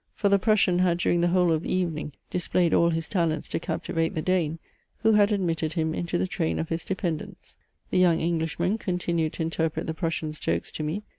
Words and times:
For 0.15 0.29
the 0.29 0.39
Prussian 0.39 0.79
had 0.79 0.97
during 0.97 1.21
the 1.21 1.27
whole 1.27 1.51
of 1.51 1.61
the 1.61 1.71
evening 1.71 2.13
displayed 2.31 2.73
all 2.73 2.89
his 2.89 3.07
talents 3.07 3.47
to 3.49 3.59
captivate 3.59 4.15
the 4.15 4.21
Dane, 4.23 4.57
who 5.03 5.11
had 5.11 5.31
admitted 5.31 5.73
him 5.73 5.93
into 5.93 6.17
the 6.17 6.25
train 6.25 6.57
of 6.57 6.69
his 6.69 6.83
dependents. 6.83 7.55
The 7.91 7.99
young 7.99 8.19
Englishman 8.19 8.79
continued 8.79 9.33
to 9.33 9.43
interpret 9.43 9.85
the 9.85 9.93
Prussian's 9.93 10.39
jokes 10.39 10.71
to 10.71 10.81
me. 10.81 11.03